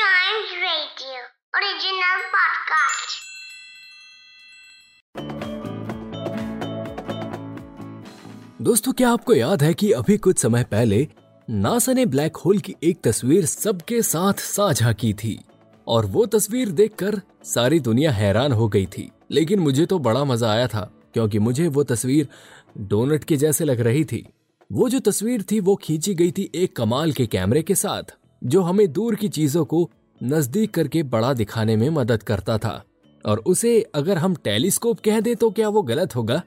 [0.00, 1.16] Giant Radio.
[8.60, 11.08] दोस्तों, क्या आपको याद है कि अभी कुछ समय पहले
[11.50, 15.44] नासा ने ब्लैक होल की एक तस्वीर सबके साथ साझा की थी?
[15.88, 20.52] और वो तस्वीर देखकर सारी दुनिया हैरान हो गई थी। लेकिन मुझे तो बड़ा मज़ा
[20.52, 22.28] आया था, क्योंकि मुझे वो तस्वीर
[22.78, 24.26] डोनट के जैसे लग रही थी।
[24.72, 28.02] वो जो तस्वीर थी, वो खींची गई थी एक कमाल के कैमरे के साथ।
[28.44, 29.90] जो हमें दूर की चीज़ों को
[30.22, 32.84] नज़दीक करके बड़ा दिखाने में मदद करता था।
[33.26, 36.42] और उसे अगर हम टेलीस्कोप कह दें तो क्या वो गलत होगा?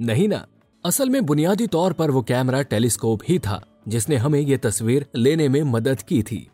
[0.00, 0.46] नहीं ना।
[0.84, 5.48] असल में बुनियादी तौर पर वो कैमरा टेलीस्कोप ही था, जिसने हमें ये तस्वीर लेने
[5.48, 6.48] में मदद की थी।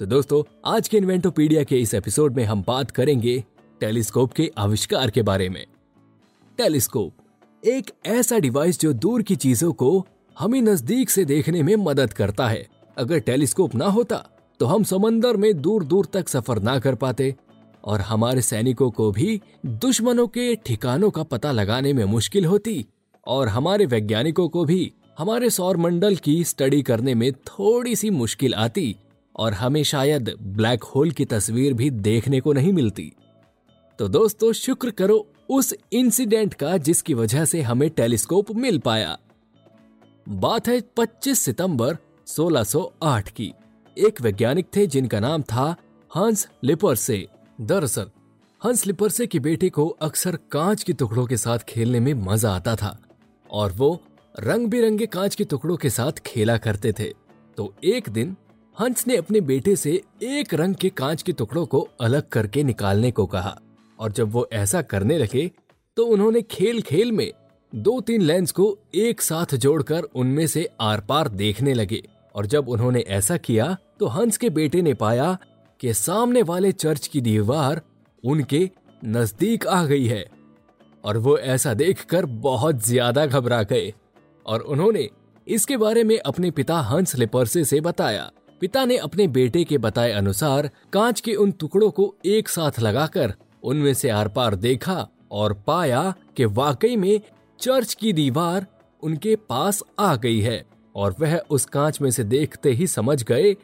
[0.00, 3.44] तो दोस्तों, आज के इन्वेंटोपीडिया के इस एपिसोड में हम बात करेंगे
[3.80, 5.66] टेलीस्कोप के आविष्कार के बारे में।
[6.58, 7.12] टेलीस्कोप,
[7.64, 10.06] एक ऐसा डिवाइस जो दूर की चीज़ों को
[10.38, 12.66] हमें नज़दीक से देखने में मदद करता है।
[12.98, 14.16] अगर टेलीस्कोप ना होता
[14.60, 17.34] तो हम समंदर में दूर दूर तक सफ़र ना कर पाते
[17.84, 22.86] और हमारे सैनिकों को भी दुश्मनों के ठिकानों का पता लगाने में मुश्किल होती
[23.26, 28.54] और हमारे वैज्ञानिकों को भी हमारे सौर मंडल की स्टडी करने में थोड़ी सी मुश्किल
[28.54, 28.96] आती
[29.36, 33.12] और हमें शायद ब्लैक होल की तस्वीर भी देखने को नहीं मिलती।
[33.98, 39.18] तो दोस्तों, शुक्र करो उस इंसिडेंट का जिसकी वजह से हमें टेलीस्कोप मिल पाया।
[40.28, 43.52] बात है 25 सितंबर 1608 की।
[43.98, 45.64] एक वैज्ञानिक थे जिनका नाम था
[46.16, 47.26] हंस लिपर्से।
[47.60, 48.10] दरअसल,
[48.64, 52.74] हंस लिपर्से की बेटे को अक्सर कांच के टुकड़ों के साथ खेलने में मज़ा आता
[52.76, 52.98] था
[53.50, 54.00] और वो
[54.40, 57.12] रंग बिरंगे कांच के टुकड़ों के साथ खेला करते थे।
[57.56, 58.36] तो एक दिन,
[58.80, 63.10] हंस ने अपने बेटे से एक रंग के कांच के टुकड़ों को अलग करके निकालने
[63.10, 63.58] को कहा
[63.98, 65.50] और जब वो ऐसा करने लगे
[65.96, 67.30] तो उन्होंने खेल खेल में
[67.74, 72.02] दो तीन लेंस को एक साथ जोड़कर उनमें से आर पार देखने लगे।
[72.34, 75.36] और जब उन्होंने ऐसा किया तो हंस के बेटे ने पाया
[75.80, 77.80] कि सामने वाले चर्च की दीवार
[78.24, 78.70] उनके
[79.04, 80.24] नज़दीक आ गई है
[81.04, 83.92] और वो ऐसा देखकर बहुत ज़्यादा घबरा गए
[84.46, 85.08] और उन्होंने
[85.46, 90.12] इसके बारे में अपने पिता हंस लिपर्से से बताया। पिता ने अपने बेटे के बताए
[90.12, 95.52] अनुसार कांच के उन टुकड़ों को एक साथ लगाकर उनमें से आर पार देखा और
[95.66, 97.20] पाया कि वाकई में
[97.60, 98.66] चर्च की दीवार
[99.02, 100.64] उनके पास आ गई है।
[100.96, 103.54] और वह उस कांच में से देखते ही समझ गए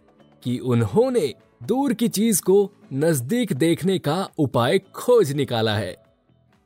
[0.42, 5.96] कि उन्होंने दूर की चीज़ को नज़दीक देखने का उपाय खोज निकाला है।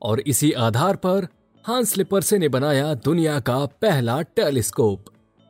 [0.03, 1.29] और इसी आधार पर
[1.65, 5.05] हांस लिपर्से ने बनाया दुनिया का पहला टेलीस्कोप,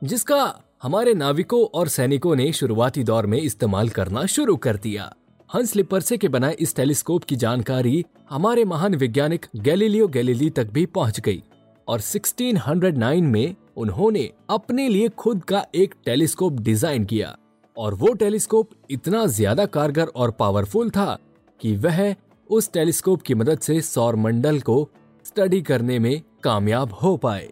[0.05, 5.15] जिसका हमारे नाविकों और सैनिकों ने शुरुआती दौर में इस्तेमाल करना शुरू कर दिया।
[5.55, 10.87] हंस लिपर्से के बनाए इस टेलीस्कोप की जानकारी हमारे महान वैज्ञानिक गैलीलियो गैलीली तक भी
[10.87, 11.43] पहुँच गई
[11.89, 17.37] और 1609 में उन्होंने अपने लिए खुद का एक टेलीस्कोप डिज़ाइन किया।
[17.77, 21.19] और वो टेलीस्कोप इतना ज़्यादा कारगर और पावरफुल था
[21.61, 22.15] कि वह
[22.51, 24.89] उस टेलीस्कोप की मदद से सौर मंडल को
[25.25, 27.49] स्टडी करने में कामयाब हो पाए।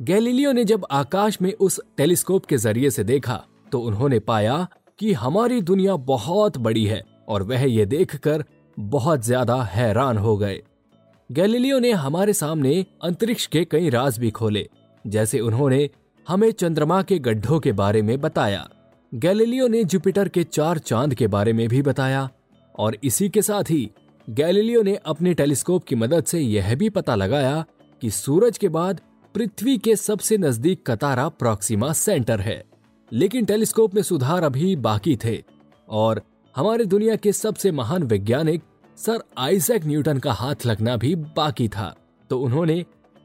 [0.00, 4.66] गैलीलियो ने जब आकाश में उस टेलीस्कोप के ज़रिए से देखा तो उन्होंने पाया
[4.98, 8.44] कि हमारी दुनिया बहुत बड़ी है और वह ये देखकर
[8.76, 10.60] बहुत ज़्यादा हैरान हो गए।
[11.30, 14.68] गैलीलियो ने हमारे सामने अंतरिक्ष के कई राज भी खोले
[15.04, 15.88] जैसे उन्होंने
[16.26, 18.68] हमें चंद्रमा के गड्ढों के बारे में बताया,
[19.12, 22.28] गैलीलियो ने जुपिटर के चार चाँद के बारे में भी बताया,
[22.74, 23.90] और इसी के साथ ही
[24.28, 27.64] गैलीलियो ने अपने टेलीस्कोप की मदद से यह भी पता लगाया
[28.02, 29.00] कि सूरज के बाद
[29.34, 32.62] पृथ्वी के सबसे नज़दीक कतारा प्रॉक्सिमा सेंटर है।
[33.12, 35.42] लेकिन टेलीस्कोप में सुधार अभी बाकी थे,
[35.88, 36.22] और
[36.56, 38.62] हमारे दुनिया के सबसे महान वैज्ञानिक
[38.98, 41.94] सर आइजैक न्यूटन का हाथ लगना भी बाकी था।
[42.30, 42.84] तो उन्होंने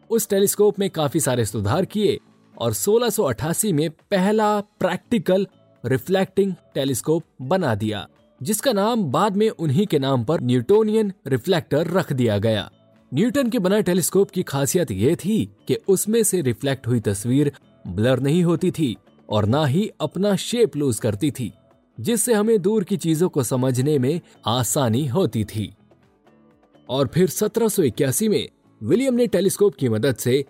[0.10, 2.20] उस टेलीस्कोप में काफ़ी सारे सुधार किए
[2.58, 5.48] और 1688 में पहला प्रैक्टिकल
[5.84, 8.08] रिफ्लेक्टिंग टेलीस्कोप बना दिया,
[8.42, 12.70] जिसका नाम बाद में उन्हीं के नाम पर न्यूटोनियन रिफ्लेक्टर रख दिया गया।
[13.14, 17.52] न्यूटन के बनाए टेलीस्कोप की खासियत ये थी कि उसमें से रिफ्लेक्ट हुई तस्वीर
[17.88, 18.96] ब्लर नहीं होती थी
[19.30, 21.52] और ना ही अपना शेप लूज करती थी,
[21.98, 25.74] जिससे हमें दूर की चीज़ों को समझने में आसानी होती थी।
[26.90, 28.48] और फिर 1781 में
[28.82, 30.46] विलियम ने टेलीस्कोप की मदद से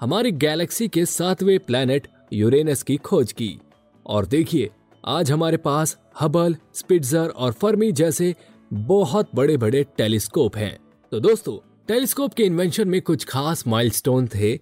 [0.00, 3.60] हमारी गैलेक्सी के सातवें प्लैनेट यूरेनस की खोज की।
[4.06, 4.70] और देखिए,
[5.04, 8.34] आज हमारे पास हबल स्पिट्जर और फर्मी जैसे
[8.72, 10.78] बहुत बड़े बड़े टेलीस्कोप हैं।
[11.12, 14.58] तो दोस्तों, टेलीस्कोप के इन्वेंशन में कुछ खास माइलस्टोन थे।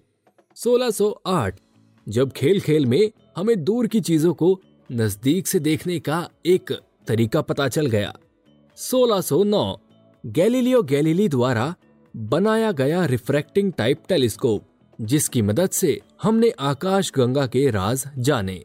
[0.55, 1.59] 1608
[2.09, 4.61] जब खेल खेल में हमें दूर की चीज़ों को
[4.91, 6.71] नज़दीक से देखने का एक
[7.07, 8.13] तरीका पता चल गया।
[8.77, 9.79] 1609
[10.25, 11.75] गैलीलियो गैलीली द्वारा
[12.15, 14.65] बनाया गया रिफ्रैक्टिंग टाइप टेलीस्कोप
[14.99, 18.63] जिसकी मदद से हमने आकाश गंगा के राज जाने।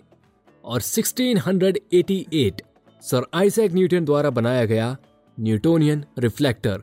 [0.64, 2.60] और 1688
[3.02, 4.96] सर आइजैक न्यूटन द्वारा बनाया गया
[5.38, 6.82] न्यूटोनियन रिफ्लेक्टर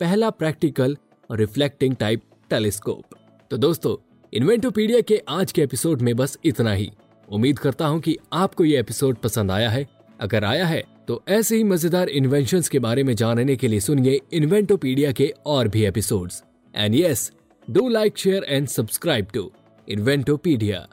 [0.00, 0.96] पहला प्रैक्टिकल
[1.30, 3.16] रिफ्लेक्टिंग टाइप टेलीस्कोप
[3.50, 3.96] तो दोस्तों
[4.32, 6.90] इन्वेंटोपीडिया के आज के एपिसोड में बस इतना ही।
[7.28, 9.86] उम्मीद करता हूँ कि आपको ये एपिसोड पसंद आया है।
[10.20, 14.20] अगर आया है तो ऐसे ही मज़ेदार इन्वेंशन के बारे में जानने के लिए सुनिए
[14.32, 16.30] इन्वेंटोपीडिया के और भी episode
[16.74, 17.30] and yes
[17.68, 19.50] do like share and subscribe to
[19.88, 20.86] Inventopedia